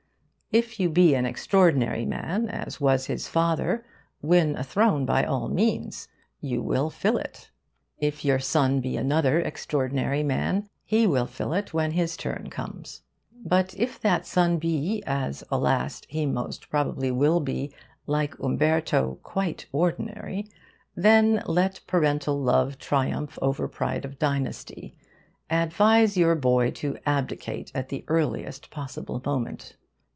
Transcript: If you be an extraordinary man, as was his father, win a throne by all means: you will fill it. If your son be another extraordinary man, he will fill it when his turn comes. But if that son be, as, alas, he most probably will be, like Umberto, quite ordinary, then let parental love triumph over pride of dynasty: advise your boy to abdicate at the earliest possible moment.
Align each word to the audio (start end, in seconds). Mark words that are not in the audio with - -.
If 0.53 0.81
you 0.81 0.89
be 0.89 1.15
an 1.15 1.25
extraordinary 1.25 2.03
man, 2.05 2.49
as 2.49 2.81
was 2.81 3.05
his 3.05 3.25
father, 3.29 3.85
win 4.21 4.57
a 4.57 4.65
throne 4.65 5.05
by 5.05 5.23
all 5.23 5.47
means: 5.47 6.09
you 6.41 6.61
will 6.61 6.89
fill 6.89 7.15
it. 7.17 7.49
If 7.99 8.25
your 8.25 8.37
son 8.39 8.81
be 8.81 8.97
another 8.97 9.39
extraordinary 9.39 10.23
man, 10.23 10.67
he 10.83 11.07
will 11.07 11.25
fill 11.25 11.53
it 11.53 11.73
when 11.73 11.91
his 11.91 12.17
turn 12.17 12.49
comes. 12.49 13.01
But 13.33 13.73
if 13.77 13.97
that 14.01 14.25
son 14.27 14.57
be, 14.57 15.01
as, 15.07 15.41
alas, 15.49 16.01
he 16.09 16.25
most 16.25 16.69
probably 16.69 17.11
will 17.11 17.39
be, 17.39 17.71
like 18.05 18.37
Umberto, 18.37 19.19
quite 19.23 19.67
ordinary, 19.71 20.49
then 20.97 21.41
let 21.45 21.79
parental 21.87 22.37
love 22.37 22.77
triumph 22.77 23.39
over 23.41 23.69
pride 23.69 24.03
of 24.03 24.19
dynasty: 24.19 24.97
advise 25.49 26.17
your 26.17 26.35
boy 26.35 26.71
to 26.71 26.97
abdicate 27.05 27.71
at 27.73 27.87
the 27.87 28.03
earliest 28.09 28.69
possible 28.69 29.21
moment. 29.25 29.77